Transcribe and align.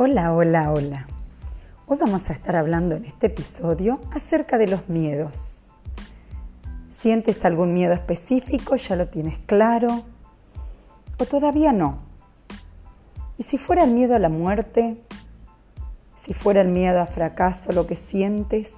Hola, 0.00 0.32
hola, 0.32 0.70
hola. 0.70 1.08
Hoy 1.88 1.98
vamos 1.98 2.30
a 2.30 2.32
estar 2.32 2.54
hablando 2.54 2.94
en 2.94 3.04
este 3.04 3.26
episodio 3.26 3.98
acerca 4.12 4.56
de 4.56 4.68
los 4.68 4.88
miedos. 4.88 5.54
¿Sientes 6.88 7.44
algún 7.44 7.74
miedo 7.74 7.94
específico? 7.94 8.76
¿Ya 8.76 8.94
lo 8.94 9.08
tienes 9.08 9.38
claro? 9.38 10.04
¿O 11.18 11.24
todavía 11.24 11.72
no? 11.72 11.98
¿Y 13.38 13.42
si 13.42 13.58
fuera 13.58 13.82
el 13.82 13.90
miedo 13.90 14.14
a 14.14 14.20
la 14.20 14.28
muerte? 14.28 15.02
¿Si 16.14 16.32
fuera 16.32 16.60
el 16.60 16.68
miedo 16.68 17.00
a 17.00 17.06
fracaso 17.06 17.72
lo 17.72 17.88
que 17.88 17.96
sientes? 17.96 18.76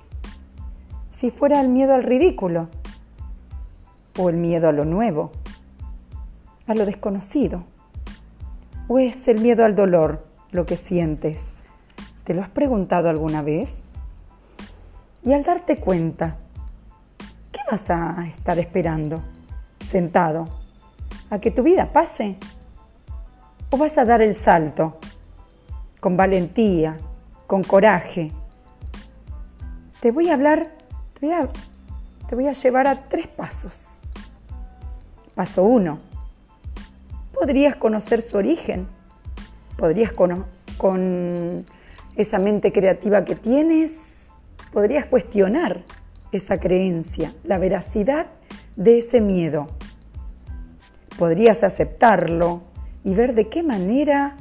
¿Si 1.11 1.31
fuera 1.31 1.61
el 1.61 1.69
miedo 1.69 1.93
al 1.93 2.05
ridículo? 2.05 2.71
¿O 4.19 4.31
el 4.31 4.37
miedo 4.39 4.71
a 4.71 4.73
lo 4.73 4.87
nuevo? 4.87 5.33
¿A 6.67 6.75
lo 6.75 6.87
desconocido? 6.87 7.65
¿O 8.89 8.99
es 8.99 9.29
el 9.29 9.43
miedo 9.43 9.67
al 9.67 9.75
dolor? 9.75 10.30
Lo 10.53 10.67
que 10.67 10.77
sientes. 10.77 11.47
¿Te 12.25 12.35
lo 12.35 12.43
has 12.43 12.49
preguntado 12.49 13.09
alguna 13.09 13.43
vez? 13.43 13.77
Y 15.25 15.33
al 15.33 15.45
darte 15.45 15.77
cuenta, 15.77 16.37
¿qué 17.53 17.61
vas 17.71 17.91
a 17.91 18.27
estar 18.29 18.59
esperando? 18.59 19.23
¿Sentado? 19.85 20.49
¿A 21.31 21.39
que 21.39 21.51
tu 21.51 21.63
vida 21.63 21.93
pase? 21.93 22.37
¿O 23.71 23.77
vas 23.77 23.97
a 23.99 24.05
dar 24.05 24.23
el 24.23 24.35
salto? 24.35 24.99
Con 26.01 26.17
valentía, 26.17 26.97
con 27.47 27.63
coraje. 27.63 28.33
Te 30.01 30.11
voy 30.11 30.31
a 30.31 30.35
hablar, 30.35 30.73
te 31.19 31.27
voy 31.27 31.35
a, 31.35 31.49
te 32.29 32.35
voy 32.35 32.47
a 32.47 32.53
llevar 32.53 32.87
a 32.87 33.09
tres 33.09 33.27
pasos. 33.29 34.01
Paso 35.35 35.63
uno. 35.63 35.99
Podrías 37.33 37.77
conocer 37.77 38.23
su 38.23 38.37
origen 38.37 38.89
podrías 39.81 40.13
con, 40.13 40.45
con 40.77 41.65
esa 42.15 42.39
mente 42.39 42.71
creativa 42.71 43.25
que 43.25 43.35
tienes, 43.35 44.27
podrías 44.75 45.07
cuestionar 45.07 45.85
esa 46.33 46.61
creencia, 46.61 47.33
la 47.45 47.57
veracidad 47.57 48.27
de 48.77 48.99
ese 48.99 49.23
miedo. 49.23 49.69
Podrías 51.19 51.63
aceptarlo 51.65 52.61
y 53.05 53.15
ver 53.15 53.35
de 53.35 53.49
qué 53.49 53.63
manera 53.63 54.37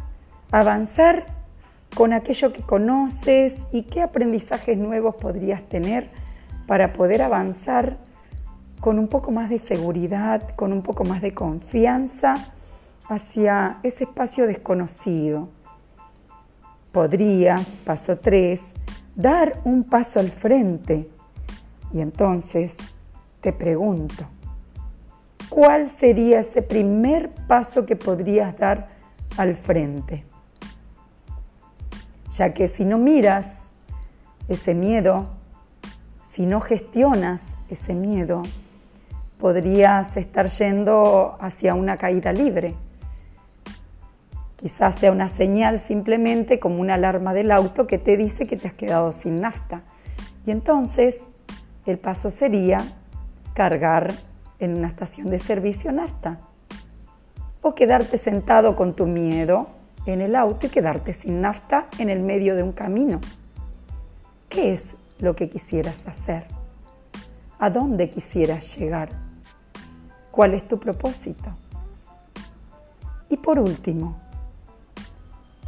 avanzar 0.51 1.25
con 1.95 2.11
aquello 2.11 2.51
que 2.51 2.61
conoces 2.61 3.65
y 3.71 3.83
qué 3.83 4.01
aprendizajes 4.01 4.77
nuevos 4.77 5.15
podrías 5.15 5.63
tener 5.69 6.09
para 6.67 6.91
poder 6.91 7.21
avanzar 7.21 7.97
con 8.81 8.99
un 8.99 9.07
poco 9.07 9.31
más 9.31 9.49
de 9.49 9.57
seguridad, 9.57 10.49
con 10.57 10.73
un 10.73 10.83
poco 10.83 11.05
más 11.05 11.21
de 11.21 11.33
confianza 11.33 12.53
hacia 13.09 13.79
ese 13.81 14.03
espacio 14.03 14.45
desconocido. 14.45 15.49
Podrías, 16.91 17.69
paso 17.83 18.19
3, 18.19 18.61
dar 19.15 19.59
un 19.65 19.83
paso 19.83 20.19
al 20.19 20.29
frente. 20.29 21.09
Y 21.91 22.01
entonces 22.01 22.77
te 23.41 23.51
pregunto, 23.51 24.25
¿cuál 25.49 25.89
sería 25.89 26.39
ese 26.39 26.61
primer 26.61 27.31
paso 27.47 27.85
que 27.85 27.95
podrías 27.95 28.55
dar 28.57 28.89
al 29.37 29.55
frente? 29.55 30.23
Ya 32.35 32.53
que 32.53 32.67
si 32.67 32.85
no 32.85 32.99
miras 32.99 33.55
ese 34.47 34.75
miedo, 34.75 35.29
si 36.23 36.45
no 36.45 36.61
gestionas 36.61 37.55
ese 37.69 37.95
miedo, 37.95 38.43
podrías 39.39 40.15
estar 40.15 40.47
yendo 40.47 41.37
hacia 41.39 41.73
una 41.73 41.97
caída 41.97 42.31
libre 42.31 42.75
Quizás 44.59 44.95
sea 44.95 45.13
una 45.13 45.29
señal 45.29 45.77
simplemente 45.77 46.59
como 46.59 46.81
una 46.81 46.95
alarma 46.95 47.33
del 47.33 47.49
auto 47.49 47.87
que 47.87 47.97
te 47.97 48.17
dice 48.17 48.45
que 48.45 48.57
te 48.57 48.67
has 48.67 48.73
quedado 48.73 49.13
sin 49.13 49.39
nafta. 49.39 49.83
Y 50.45 50.51
entonces 50.51 51.21
el 51.85 51.97
paso 51.97 52.29
sería 52.29 52.83
cargar 53.53 54.13
en 54.59 54.77
una 54.77 54.89
estación 54.89 55.29
de 55.29 55.39
servicio 55.39 55.93
nafta. 55.93 56.39
O 57.61 57.73
quedarte 57.73 58.17
sentado 58.17 58.75
con 58.75 58.97
tu 58.97 59.05
miedo 59.05 59.69
en 60.05 60.19
el 60.19 60.35
auto 60.35 60.65
y 60.65 60.69
quedarte 60.69 61.13
sin 61.13 61.39
nafta 61.39 61.87
en 61.97 62.09
el 62.09 62.19
medio 62.19 62.53
de 62.57 62.63
un 62.63 62.73
camino. 62.73 63.21
¿Qué 64.49 64.73
es 64.73 64.95
lo 65.19 65.37
que 65.37 65.49
quisieras 65.49 66.05
hacer? 66.05 66.45
¿A 67.59 67.69
dónde 67.69 68.09
quisieras 68.09 68.77
llegar? 68.77 69.07
¿Cuál 70.31 70.53
es 70.53 70.67
tu 70.67 70.81
propósito? 70.81 71.49
Y 73.29 73.37
por 73.37 73.57
último, 73.57 74.17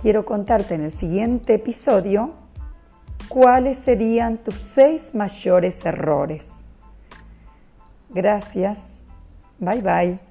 quiero 0.02 0.26
contarte 0.26 0.74
en 0.74 0.82
el 0.82 0.92
siguiente 0.92 1.54
episodio 1.56 2.32
cuáles 3.28 3.78
serían 3.78 4.38
tus 4.38 4.56
seis 4.56 5.14
mayores 5.14 5.86
errores. 5.86 6.50
Gracias. 8.10 8.80
Bye 9.60 9.82
bye. 9.82 10.31